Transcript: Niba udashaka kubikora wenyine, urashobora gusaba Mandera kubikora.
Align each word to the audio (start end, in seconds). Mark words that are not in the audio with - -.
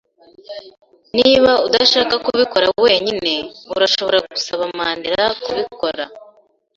Niba 1.17 1.53
udashaka 1.67 2.15
kubikora 2.25 2.67
wenyine, 2.85 3.33
urashobora 3.75 4.17
gusaba 4.29 4.63
Mandera 4.77 5.23
kubikora. 5.43 6.03